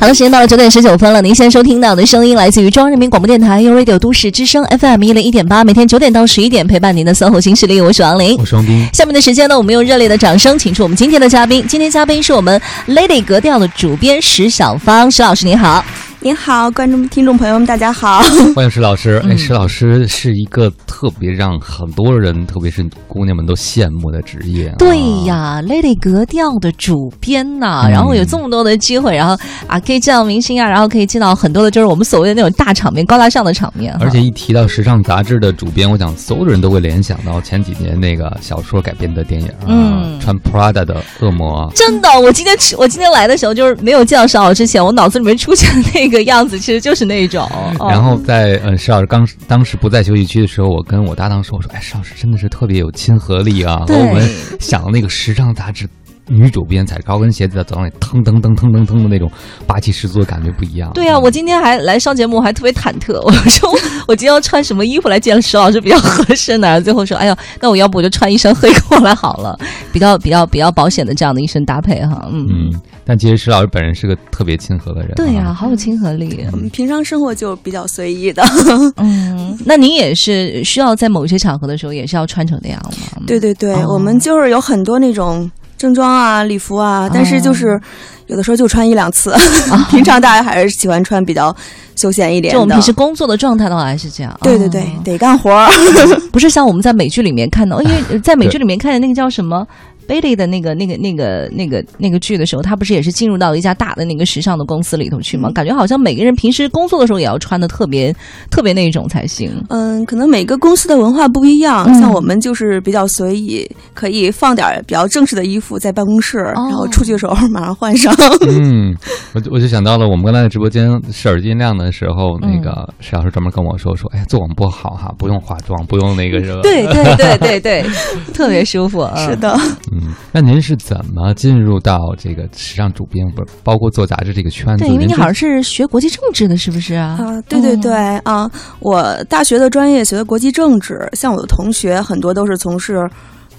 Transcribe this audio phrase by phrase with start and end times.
[0.00, 1.20] 好了，时间到了九点十九分了。
[1.20, 8.88] 您现在收听到的声音来自于中央人民广播电台 u Radio 都市之声 FM 一零一点八，每天九点到十一点陪伴您的搜狐新势力，我是王琳，我是王斌。
[8.94, 11.62] 下面的时间呢，我们用热烈的掌声请出我们今天的嘉宾。
[11.68, 12.58] 今天嘉宾是我们
[12.88, 15.84] Lady 格调的主编石小芳，石老师您好。
[16.22, 18.20] 您好，观众、听众朋友们，大家好，
[18.54, 19.22] 欢迎石老师。
[19.26, 24.70] 哎，石老师是一个特别让很多人，特别是姑娘们都羡慕的职业。
[24.78, 29.34] 对呀，Lady 格调的主编呐，然后有这么多的机会，然后
[29.66, 33.96] 啊，可以见到明星啊，然后可以见到很多的，就是我们所谓的那种大场面、高大上的场面。
[33.98, 41.72] 而且一提到时尚杂志的主编，我想所有的人都会联想到前几年那个小说改编的电影啊，穿 Prada 的恶魔。
[41.74, 46.09] 真的，我今天我今天来的时候，就是没有见到石老师之前，我脑子里面出现那。
[46.09, 47.48] 个样子其实就是那种，
[47.88, 54.28] 然后在嗯石老师刚当时不在休息区的时候，我跟我搭档说，我说哎石老师真的是特别有亲和力啊，和我们
[54.58, 55.88] 想的那个时尚杂志。
[56.28, 59.30] 女主编踩高跟鞋在走廊里腾腾腾腾腾腾的那种
[59.66, 60.92] 霸气十足的感觉不一样。
[60.92, 63.14] 对啊，我今天还来上节目，还特别忐忑。
[63.26, 63.70] 我说
[64.06, 66.80] 我今天要穿什么衣服来见石老师比较合适呢？
[66.80, 69.58] 最后说，哎呀，那我要不我就穿一身黑过来好了，
[69.92, 72.28] 比较比较比较保险的这样的一身搭配哈。
[72.32, 72.80] 嗯嗯。
[73.04, 75.10] 但其实石老师本人是个特别亲和的人。
[75.16, 76.46] 对呀，好有亲和力。
[76.52, 78.40] 我们平常生活就比较随意的。
[78.98, 82.80] 嗯，那您也是需要在某些场合的时候也是要穿成那样
[83.16, 83.22] 吗？
[83.26, 85.50] 对对对，我们就是有很多那种。
[85.80, 87.80] 正装啊，礼服啊，但是就是
[88.26, 89.34] 有的时候就穿一两次。
[89.88, 91.56] 平常大家还是喜欢穿比较
[91.96, 92.56] 休闲一点的。
[92.56, 94.38] 就我们平时工作的状态的话，还是这样。
[94.42, 95.70] 对对对，得干活儿，
[96.30, 99.66] 不是像我们在美剧里面看到，因为 在美剧里面看的那个叫什么。
[100.10, 105.48] 贝利的那个、那个、那个、那个、那个剧的时候，他不是也是进入到一家大的那个时尚的公司里头去吗？
[105.54, 108.12] 感觉好像每个人平时工作的时候也要穿的特别、
[108.50, 109.52] 特别那种才行。
[109.68, 118.12] 嗯，可能每个公司的文化不一样，像我们就是比较随意，可以放点比较正式的衣服在办公室，然后出去的时候马上换上。
[118.48, 118.92] 嗯，
[119.32, 126.62] 我我就想到了我们刚才在直播间试耳机亮的时候，那个石老师专门跟我说说，哎呀，做广播好哈，不用化妆，不用那个 什么。
[126.62, 127.84] 对对对对对，
[128.34, 129.08] 特别舒服。
[129.16, 129.56] 是的。
[129.92, 129.99] 嗯，
[130.32, 134.84] 那您是怎么进入到这个时尚主编，不是包括做杂志这个圈子？
[134.84, 137.18] 对，因为你好像是学国际政治的，是不是啊？
[137.20, 138.50] 啊，对对对啊，
[138.80, 143.08] 我大学的专业学的国际政治，像我的同学很多都是从事。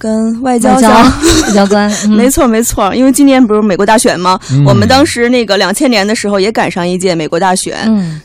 [0.02, 0.92] 跟外交相
[1.46, 4.40] 外交官， 没错没错，因为今年不是美国大选吗？
[4.66, 7.78] 我们当时那个两千年的时候也赶上一届美国大选，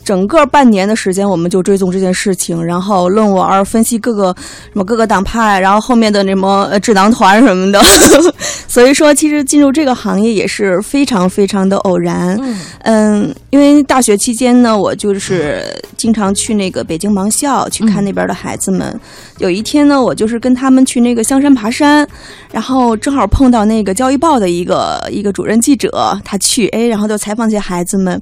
[0.03, 4.35] 整个半年的时间我们就追踪这件事情，然后论文分析各个
[4.73, 7.79] 什么各个党派，然后后面的什么智囊团什么的。
[8.77, 12.39] 所以说，其实进入这个行业也是非常非常的偶然。
[12.81, 15.65] 嗯，因为大学期间呢，我就是
[15.97, 19.01] 经常去那个北京盲校去看那边的孩子们。
[19.39, 21.71] 有一天呢，我就是跟他们去那个香山爬。
[21.71, 22.07] 山，
[22.53, 28.21] 然后正好碰到那个《教育报》的一个一个主任记者，他去哎，然后就采访这些孩子们。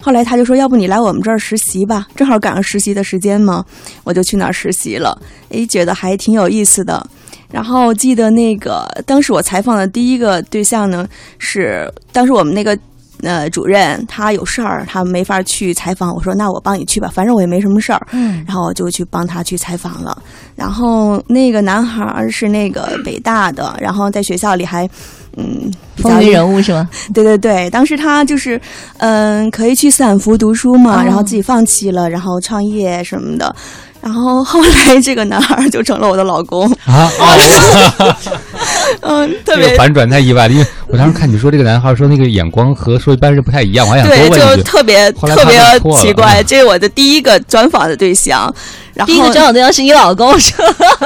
[0.00, 3.62] 后来他就说：“要不你来我们这儿实习吧？”正好赶上实习的时间嘛，
[4.02, 5.20] 我就去那儿实习了。
[5.50, 7.06] 哎，觉得还挺有意思的。
[7.50, 11.06] 然后记得那个当时我采访的第一个对象呢，
[11.38, 12.76] 是当时我们那个。
[13.22, 16.14] 呃，主任他有事儿，他没法去采访。
[16.14, 18.06] 我说那我帮你去吧，反正我也没什么事儿。
[18.12, 20.22] 嗯，然后我就去帮他去采访了。
[20.56, 24.88] 然后那个男孩是那个北大的，然后在学校里还
[25.36, 26.88] 嗯风云人物是吗？
[27.12, 28.58] 对对对，当时他就是
[28.96, 33.54] 嗯可以去斯坦福读书嘛，然后自己放弃了，然后创业什么的。
[34.00, 37.10] 然后后来这个男孩就成了我的老公啊。
[39.02, 45.58] 嗯，特别反转太意外了，因为我当时看你说这个男孩说那个眼光和说一般人不太一样，我还想多问一句，特别特别
[46.00, 48.52] 奇怪，这是我的第一个专访的对象。
[49.06, 50.52] 第一个专访对象是你老公，是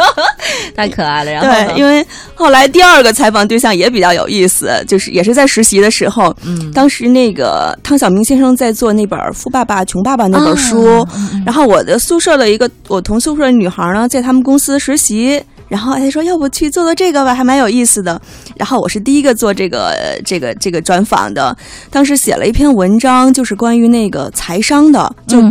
[0.74, 1.30] 太可爱了。
[1.30, 11.06] 然后对，因为后来第二个采访对象也比较有意思，就是也是在实习的时候，嗯，当时那个汤晓明先生在做那本《富爸爸穷爸爸》那本书，
[11.44, 15.40] 然后我的宿舍的一个我同宿舍的女孩呢，在他们公司实习。
[15.66, 18.20] 然后他说：“要不去做做这个吧，还蛮有意思的。”
[18.56, 19.94] 然后我是第一个做这个
[20.24, 21.56] 这个这个专访的，
[21.90, 25.42] 当时写了一篇文章，就是关于那个财商的，就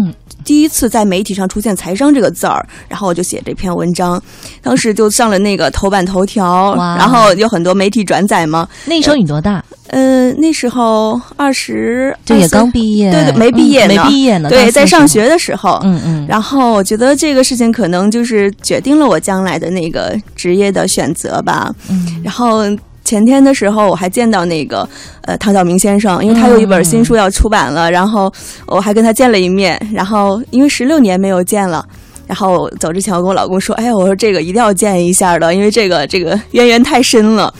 [0.43, 4.21] 第一次在媒体上出现“财商”这个字儿，然后我就写这篇文章，
[4.61, 8.67] 当时就上了那个头版头条，然后有很多媒体转载嘛。
[8.85, 9.63] 那时候你多大？
[9.87, 16.25] 嗯，那时候二十，就也刚毕业，对对，没毕业，没毕业呢，对，在上学的时候，嗯嗯。
[16.27, 21.73] 然后我觉得这个事情可能就是决定了我将来的那个职业的选择吧。
[21.89, 22.21] 嗯。
[22.21, 22.63] 然后
[23.03, 24.87] 前天的时候，我还见到那个
[25.21, 28.31] 呃唐晓明先生，因为他有一本新书要出版了，然后
[28.65, 29.79] 我还跟他见了一面。
[29.93, 31.85] 然后因为十六年没有见了，
[32.27, 37.53] 然后走之前我跟我老公说：“哎呀，我说这个一定要见一下的，因为这个这个渊源太深了。”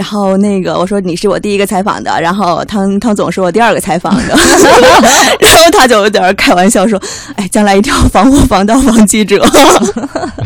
[0.00, 4.34] 然后那个我说你是我第一个采访的，然后汤汤总是我第二个采访的，
[5.38, 6.98] 然后他就有点开玩笑说
[7.36, 9.46] ：“哎，将来一定要防火防盗防记者。”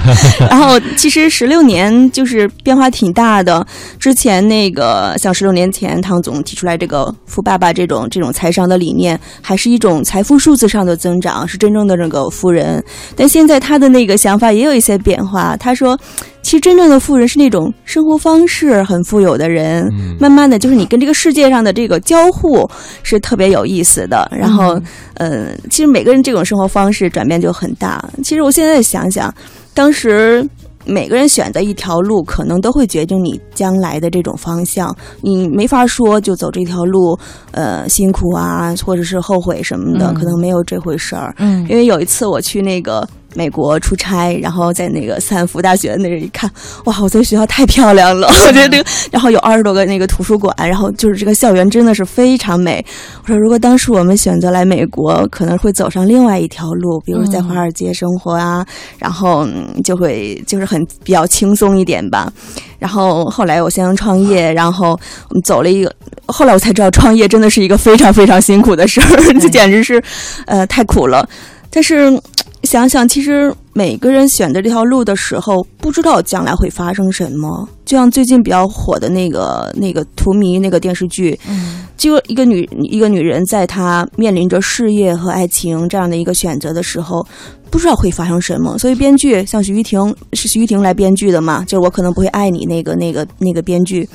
[0.51, 3.65] 然后其实十六年就是变化挺大的。
[4.01, 12.85] 之前那个像十六年前汤总提出来这个“富爸爸”这种这种财商的理念，还是一种财富数字上的增长，是真正的那个富人。
[13.15, 15.97] 但现在他的那个想法也有一些变化，他说。
[16.44, 22.69] 其实真正的富人是那种生活方式很富有的人，慢慢的就是你跟这个世界上的这个交互
[23.02, 24.29] 是特别有意思的。
[24.31, 24.79] 然后，
[25.14, 28.05] 呃，其实每个人这种生活方式转变就很大。
[28.23, 29.35] 其实我现在想想，
[29.73, 30.46] 当时
[30.85, 34.94] 每个人选择一条路，可能都会决定你将来的这种方向。
[35.23, 37.19] 你没法说就走这条路，
[37.52, 41.35] 呃，辛苦啊，或者是后悔什么的，可能没有这回事儿。
[41.38, 43.08] 嗯，因为有一次我去那个。
[43.35, 46.51] 美国出差，然后在那个斯坦福大学那一看，
[46.85, 46.95] 哇！
[47.03, 52.85] 我在学校太漂亮了，我觉得这个，然后有二十多个那个图书馆，然后就是这个校园真的是非常美。
[53.23, 58.65] 我说，如果当时我们选择来美国，可能会走上另外一条路，比如在华尔街生活啊，
[58.99, 59.47] 然后
[59.83, 62.33] 就会就是很比较轻松一点吧。
[62.79, 64.99] 然后后来我先生创业，然后
[65.29, 65.95] 我们走了一个，
[66.27, 69.07] 后来我才知道创业真的是一个非常非常辛苦的事儿，
[69.41, 70.03] 这简直是，
[70.47, 71.29] 呃，太苦了。
[71.69, 72.19] 但是。
[72.65, 77.69] 想想，其实每个人选择这条路的时候，不知道将来会发生什么。
[77.85, 87.27] 就像最近比较火的那个那个《荼蘼》那个电视剧，嗯，就一个女一个女人，在她面临着事业和爱情这样的一个选择的时候，
[87.71, 88.79] 不知道会发生什么。
[88.79, 91.63] 所以编剧像徐玉婷是徐玉婷来编剧的嘛？
[91.65, 94.09] 就是我可能不会爱你那个那个那个编剧，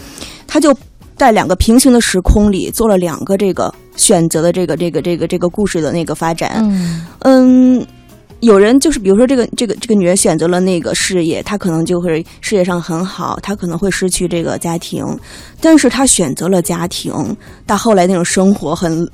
[0.48, 0.76] 他就
[1.16, 7.88] 在两个平行的时空里做了两个这个选择的这个这个这个这个故事的那个发展，嗯嗯。
[8.42, 15.06] 有人就是，比如说这个这个这个女人选择了那个事业，她可能就会事业上很好，她可能会失去这个家庭，
[15.60, 17.14] 但是她选择了家庭，
[17.66, 19.06] 到后来那种生活很，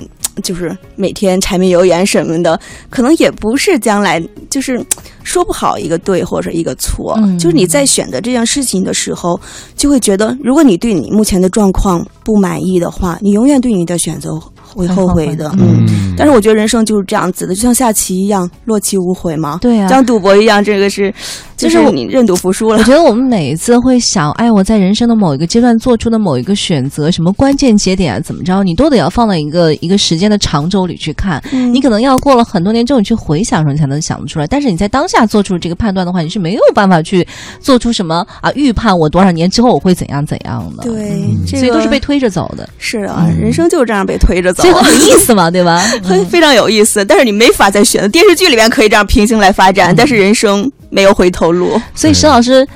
[0.44, 4.80] 就是每天柴米油盐什么的，可能也不是将来，就是
[5.24, 9.40] 说不好一个对或者一个错，就是你在选择这件事情的时候，
[9.76, 14.40] 就会觉得，如果你对你目前的状况不满意的话，你永远对你的选择。
[14.76, 19.58] 会后悔的，嗯，但是我觉得人生就是这样子的，就像下棋一样，落棋无悔嘛。
[19.62, 21.14] 对啊，像赌博一样，这个是，
[21.56, 22.78] 就是你认赌服输了。
[22.78, 31.42] 我觉得我们每一次会想，哎，我在人生的某一个阶段做出的某一个选择，什么关键节点啊，怎么着，你都得要放到一个一个时间的长轴里去看。
[31.72, 34.46] 你可能要过了很多年之后，你去回想的时候，你才能想得出来。
[34.48, 37.26] 但是你在当下做出这个判断的话，你是没有办法去
[37.62, 40.84] 做出什么啊预判我多少年之后我会怎样怎样的。
[40.84, 42.68] 对，所以都是被推着走的。
[42.78, 44.65] 是啊，人生就是这样被推着走。
[44.74, 45.78] 很有意思嘛， 对吧？
[46.04, 48.10] 很非常有意思，但是你没法再选。
[48.12, 51.80] 电视剧里面可以这样平行来发展，但是人生没有回头路。
[51.94, 52.68] 所以石老师。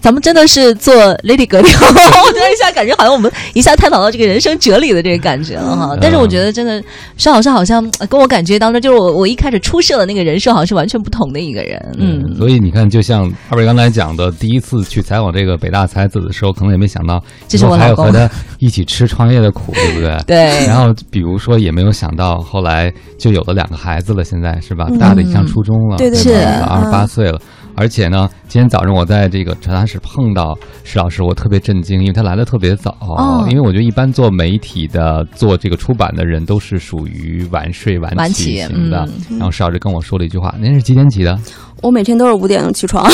[0.00, 5.96] 咱们真的是做 lady 格调，我突然一下感觉好像我们一下探讨到这个人生哲理的这个感觉了哈。
[6.00, 6.82] 但是我觉得真的，
[7.16, 11.80] 邵老师好像跟我感觉当中，就是我我一开始出设的那个人设，好像是完全不同的一个人。
[11.98, 20.16] 嗯，所以你看，就像二位刚才讲的，第一次去采访这个北大才子的时候，可能也没想到，这是我还有和他一起吃创业的苦，对不对？
[20.26, 20.38] 对。
[20.66, 24.88] 然后比如说，也没有想到后来就有了两个孩子了，现在是吧？
[24.98, 27.40] 大的上初中了，对对对，二十八岁了。
[27.78, 32.90] 而且呢，今天早上我在这个传达室碰到石老师，我特别震惊，因为他来的特别早。
[33.00, 33.46] 哦。
[33.48, 39.08] 因为我觉得一般做媒体的、做这个出版的人都是属于晚睡晚起型的。
[39.30, 41.38] 然后石老师跟我说了一句话：“您是几点起的？”
[41.80, 43.08] 我每天都是五点钟起床。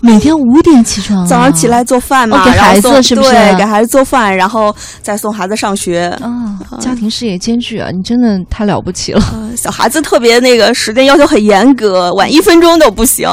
[0.00, 1.26] 每天五点起床？
[1.26, 3.30] 早上起来做饭嘛，给孩子是不是？
[3.30, 6.06] 对，给孩子做饭，然后再送孩子上学。
[6.22, 7.90] 啊，家庭事业兼具啊！
[7.90, 9.22] 你真的太了不起了。
[9.54, 13.28] 小孩子特别那个时间要求很严格，晚一分钟都不行。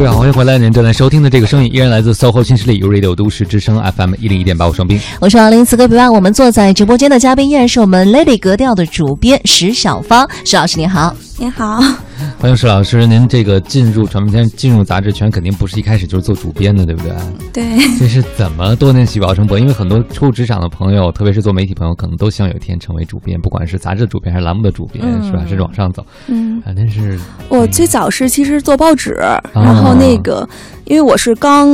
[0.00, 0.56] 各位好，欢迎回来！
[0.56, 5.62] 您正在收听的这个声音依然来自 SOHO 新势力 Radio 都市之声 FM 一零一点八，我双冰，我是王林。
[5.62, 11.14] 此刻陪伴我们坐在直播间的嘉宾依然是我们 Lady 格调的主编石小芳，石老师您好。
[11.40, 11.80] 你好，
[12.38, 13.06] 欢迎石老师。
[13.06, 17.14] 您这个进入传媒圈、进入杂志圈，肯定不是一开始就是做主编的，对不对？
[17.50, 17.78] 对。
[17.98, 19.58] 这是怎么多年起跑成博？
[19.58, 25.38] 因为很多初入职场的朋友，特别是做媒体朋友，可能都希望有一天成为主编，不管是杂志主编还是栏目的主编，是吧？
[25.48, 26.04] 甚至往上走。
[26.26, 27.18] 嗯，反正是
[27.48, 29.18] 我最早是其实做报纸，
[29.54, 30.46] 然后那个，
[30.90, 31.68] 因为我是刚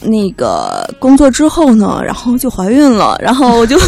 [0.00, 3.78] 那个工作之后呢，然后就怀孕了，然后我就。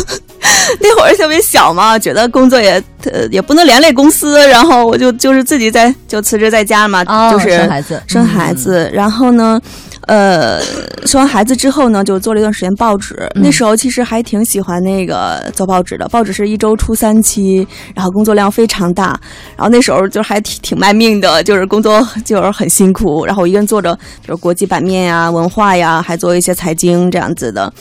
[0.81, 2.73] 那会儿特别小嘛，觉得工作也
[3.11, 8.91] 呃也不能连累公司，然后我就就是自己在就辞职在家嘛，就是生孩子生孩子。
[8.93, 9.59] 然后呢，
[10.07, 10.61] 呃，
[11.07, 13.29] 生完孩子之后呢，就做了一段时间报纸。
[13.37, 19.19] 那时候其实还挺喜欢那个做报纸的，报纸是一周出三期，然后工作量非常大。
[19.57, 23.25] 然后那时候就还挺挺卖命的，就是工作就是很辛苦。
[23.25, 27.73] 然后我一个人做着，就是国际版面呀、文化呀，还做一些财经这样子的。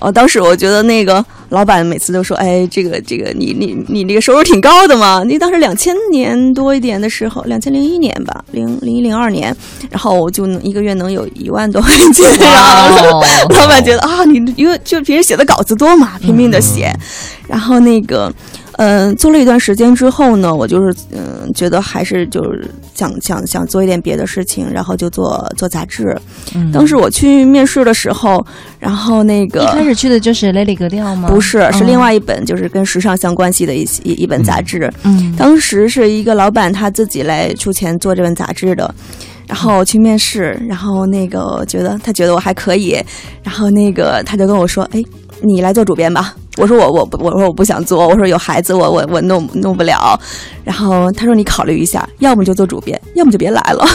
[0.00, 9.54] 哦，当时我觉得那个老板每次都说：“哎，这个这个，你你你那个收入挺高的嘛。”那当时两千年多一点的时候，两千零一年吧，零零一零二年，
[9.90, 12.26] 然后我就一个月能有一万多块钱。
[13.50, 16.92] 老板觉得啊，你因为就平时写的稿子多嘛，拼命的写，
[17.48, 18.32] 然后那个。
[18.78, 26.16] 嗯，做了一段时间之后呢，我就是嗯，觉得还是就是想想想做一点别的事情，然后就做做杂志。
[26.72, 28.44] 当时我去面试的时候，
[28.78, 31.28] 然后那个一开始去的就是《Lady 格调》吗？
[31.28, 34.88] 不是，是另外一本，就是跟时尚相关系的一一一本杂志。
[35.02, 38.94] 嗯，当时是一个老板他自己来出钱做这本杂志的，
[39.48, 42.96] 然后去面试，然后那个觉得他觉得我还可以，
[43.42, 45.02] 然后那个他就跟我说：“哎，
[45.42, 50.18] 你来做主编吧。”我说我我不我说我不想做，我说有孩子我我我弄弄不了，
[50.64, 53.86] 然后他说你考虑一下，要么就做主编，要么就别来了。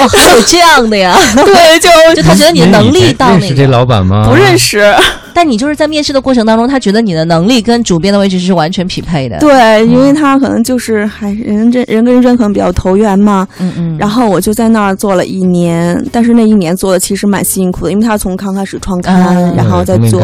[0.00, 1.14] 哇，还有这样的呀？
[1.34, 4.26] 对，就就他觉得你的能力到那认识这老板吗？
[4.28, 4.94] 不认识。
[5.40, 9.38] 但你就是在面试的过程当中，他觉得你的能力跟主编的位置是完全匹配的。
[9.38, 13.48] 对，因为他可能就是还人这人跟人可能比较投缘嘛。
[13.58, 13.96] 嗯嗯。
[13.98, 20.20] 然后我就在那儿做了一年，但是那一年做的其实蛮辛苦的，因为他从刚开始创刊，然后再做。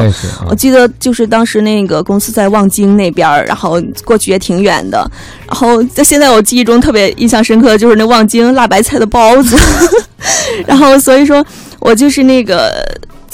[0.51, 5.11] 我记得就是当时那个公司在望京那边，然后过去也挺远的。
[5.49, 9.57] 然后在现在我记忆中特别印象深刻的就是那望京辣白菜的包子。
[10.69, 11.43] 然后所以说
[11.81, 12.71] 我就是那个。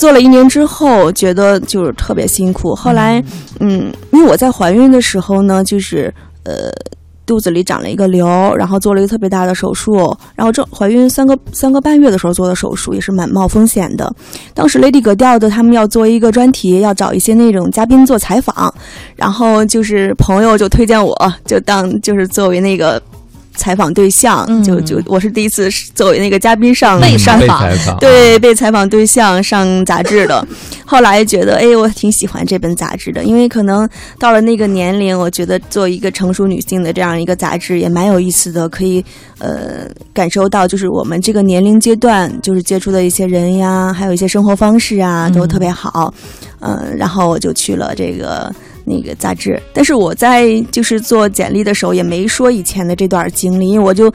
[0.02, 2.75] 做了一年之后，觉得就是特别辛苦。
[2.75, 3.23] 后来，
[3.61, 6.73] 嗯，因为我在怀孕的时候呢，就是呃
[7.25, 10.12] 肚子里长了一个瘤，然后做了一个特别大的手术。
[10.35, 14.12] 然后正怀孕三个三个半月的时候做的手术，也是蛮冒风险的。
[14.52, 18.75] 当时 Lady 格调的他们要做一个专题，要找一些那种嘉宾做采访，
[19.14, 23.00] 然后就是朋友就推荐我，就当就是作为那个。
[23.54, 30.47] 采访对象就就我是第一次作为那个嘉宾上被采访，对被采访对象上杂志的。
[30.85, 39.04] 后来觉得哎，我挺喜欢这本杂志的，因为可能到了那个年龄，我觉得做一个成熟女性的这样一个杂志也蛮有意思的，可以
[39.38, 46.12] 呃感受到就是我们这个年龄阶段就是接触的一些人呀，还有一些生活方式啊都特别好。
[46.61, 48.52] 嗯，然后我就去了这个。
[48.85, 54.07] 那个杂志，但是我在就是做简历的时候也没说以前的这段经历，因为我就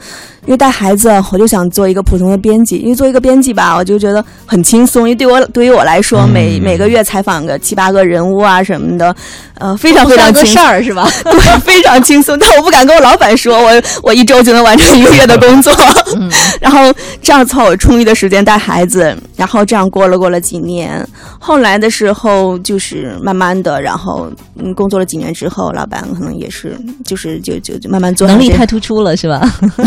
[0.44, 9.14] 因为带孩子，我就想做一个普通的编辑，因为做一个编辑吧，我就觉得很轻松，因为对我对于我来说，每每个月采访个七八个人物啊什么的，
[9.58, 11.08] 呃，非常非常轻松是吧？
[11.24, 15.72] 对，非常轻松，但我不敢跟我老板说，我我一周就能完成一个月的工作，
[16.60, 21.06] 然后这样凑我充裕的时间带孩子，然后这样过了过了几年，
[21.38, 24.30] 后来的时候就是慢慢的，然后。
[24.58, 29.40] 嗯，工作了几年之后，老板可能也是，就是就就就慢慢做，能力太突出了，是吧？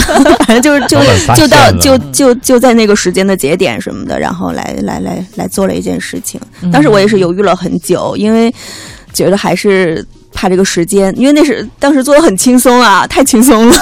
[0.48, 0.98] 反正就是就
[1.36, 6.40] 就到就就就在那个时间的节点什么的，然后来来来来做了一件事情。
[6.72, 8.54] 当时我也是犹豫了很久，因为
[9.14, 13.76] 觉得还是怕这个时间，因为那是当时做的很轻松啊，太轻松了。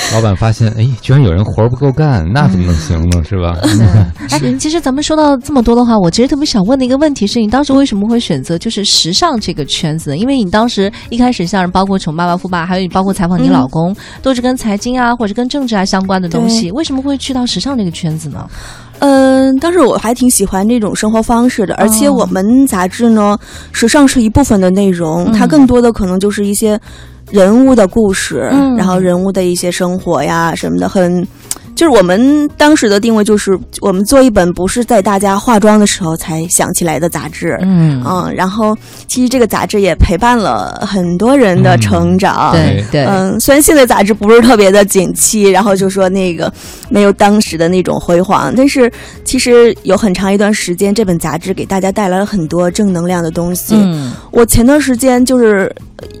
[0.12, 3.22] 老板发现，哎，居然有人活儿不够干，那怎么能行呢？
[3.22, 3.56] 是吧？
[4.30, 10.16] 哎，其实咱们说到这么多的话，我其实特别想问的一个问题是，你当时为什么会选择就是时尚这个圈子？
[10.18, 18.44] 因为你当时一开始像包括《穷爸爸》《富爸》，还有你包括采访你老公，都是跟财经啊或者跟政治啊相关的东西，为什么会去到时尚这个圈子呢？
[18.98, 23.38] 嗯，当时我还挺喜欢这种生活方式的，而且我们杂志呢，
[23.72, 26.80] 时尚是一部分的内容，它更多的可能就是一些。
[27.30, 31.26] 人物的故事，然后人物的一些生活呀什么的，很。
[31.76, 38.02] 就是我们当时的定位，就是我们做一本不是在大家化妆的时候才想起来的杂志，嗯。
[38.04, 46.52] 嗯，然后其实这个杂志也陪伴了很多人的成长，对对，嗯，虽然现在杂志不是特别的景气，然后就说那个
[46.90, 48.92] 没有当时的那种辉煌，但是
[49.24, 53.74] 其实有很长一段时间，这本杂志给大家带来了很多正能量的东西。
[53.74, 55.74] 嗯，我前段时间就是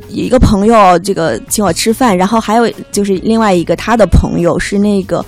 [0.08, 5.24] 一个朋友，这个请我吃饭，然后还有就是另外一个他的朋友是那个。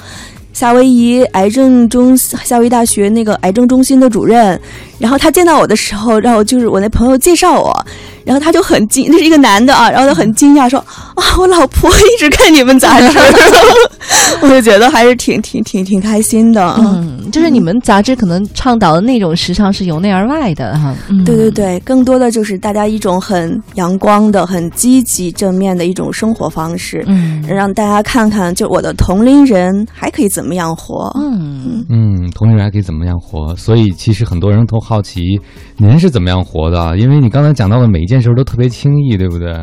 [0.55, 4.61] 夏威夷癌症中，夏威夷大学那个癌症中心的主任，
[5.03, 7.87] 然后他见到我的时候，然后就是我那朋友介绍我。
[8.25, 10.79] 然后他就很惊，那是一个男的啊，然后他很惊讶说
[11.17, 13.19] ：“啊，我老婆一直看你们杂志。
[14.41, 16.77] ”我就觉得还是挺挺挺挺开心的。
[16.79, 20.95] 嗯，就是你们杂志可能倡导的那种时尚是由内而外的哈。
[21.27, 31.13] 对对对，更多的就是大家一种很阳光的、很积极正面的一种生活方式，嗯，让大家看看，就我的同龄人还可以怎么样活。
[31.19, 33.55] 嗯嗯，同龄人还可以怎么样活？
[33.57, 35.41] 所以其实很多人都好奇
[35.77, 39.55] 您是怎么样活的，因为你刚才讲到的每一件事都特别轻易，对不对？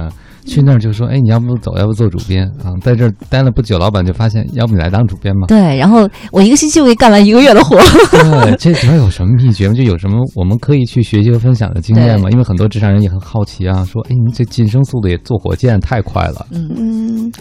[0.45, 2.73] 去那儿就说，哎，你要不走，要不做主编啊？
[2.81, 5.45] 在这儿待了不久，老板就发现，要不你来当主编吧？
[5.47, 7.77] 对，然后我一个星期我可以干完一个月的活。
[8.09, 9.75] 对， 这主要有什么秘诀吗？
[9.75, 12.29] 就有什么我们可以去学习和分享的经验吗？
[12.31, 16.45] 因为很多职场人也很好奇啊，说，哎，你这晋升速度也坐火箭太快了。
[16.51, 17.31] 嗯嗯。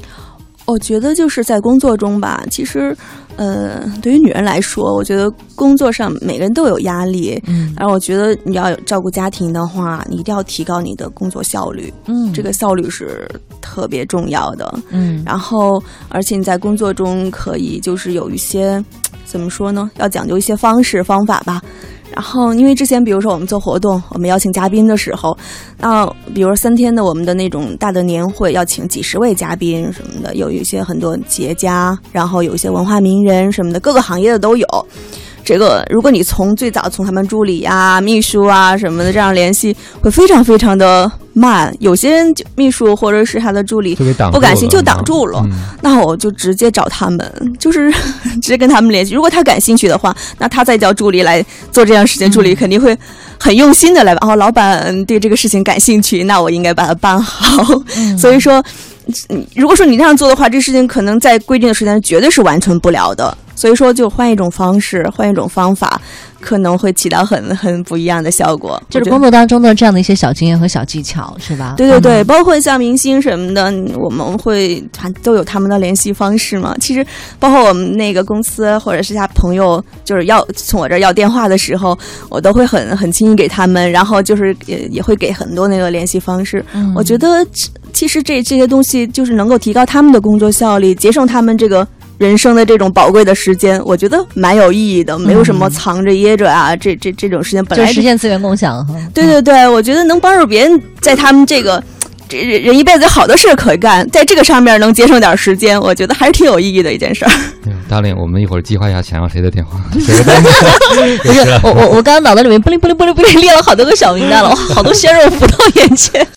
[0.69, 2.95] 我觉得就是在工作中吧，其实，
[3.37, 7.43] 呃，对于女人来说，我觉得工作上每个人都有压力。
[7.47, 11.91] 嗯，然后我觉得你要照顾家庭的话，你一定要提高你的工作效率。
[12.05, 13.27] 嗯，这个效率是
[13.63, 14.79] 特别重要的。
[14.91, 18.85] 嗯，然后而且你在工作中可以就是有一些
[19.25, 19.91] 怎么说呢？
[19.97, 21.63] 要讲究一些方式方法吧。
[22.11, 25.37] 然后，因为之前比如说我们做活动，我们邀请嘉宾的时候，
[25.79, 34.67] 那比如三天的我们的那种大的年会，要请几十位嘉宾什么的，有一些很多企业家，然后有一些文化名人什么的，各个行业的都有。
[35.45, 41.75] 这个，如果你从最早从他们助理呀、秘书啊什么的这样联系，会非常非常的慢。
[41.81, 43.95] 有些人就秘书或者是他的助理
[44.33, 45.45] 不感兴趣就挡住了，
[45.83, 47.91] 那我就直接找他们，就是
[48.43, 49.15] 直接跟他们联系。
[49.15, 52.97] 如果他感兴趣的话，那他再叫助理来做这样事情，助理肯定会
[53.39, 54.13] 很用心的来。
[54.21, 57.65] 哦，老板对这个事情感兴趣，那我应该把它办好。
[58.19, 58.63] 所以说，
[59.55, 63.37] 如果说你这样做的话，这事情可能在规定的时间绝对是完成不了的。
[63.55, 66.01] 所以说，就换一种方式，换一种方法，
[66.41, 68.81] 可能会起到很很不一样的效果。
[68.89, 71.75] 就是工作当中的这样的一些小经验和小技巧，是吧？
[71.77, 73.65] 对对对，包括像明星什么的，
[73.97, 74.83] 我们会
[75.23, 76.75] 都有他们的联系方式嘛。
[76.81, 77.05] 其实，
[77.39, 86.65] 包括我们那个公司或者是他朋友，就是要从我这儿要电话的时候，我都会很很轻易给他们，然后就是也也会给很多那个联系方式。
[86.95, 87.27] 我觉得
[87.93, 91.87] 其实这这些东西就是能够提高他们的工作效率，节省他们这个。
[92.19, 98.95] 人生的这种宝贵的时间，我觉得蛮有意义的，没有什么藏着掖着啊，这这这种时间本来就实现资源共享哈。
[99.15, 101.83] 对对对，我觉得能帮助别人，在他们这个
[102.29, 107.31] 这人一辈子好多事儿可干，在这个上面能节省点时间，我觉得还是挺有意义的一件事儿。
[107.89, 109.79] 大令，我们一会儿计划一下想要谁的电话。
[109.95, 116.27] 不是 我我我刚刚脑袋里面不灵不灵不灵不灵列了好多个小名单了，好多鲜肉浮到眼前。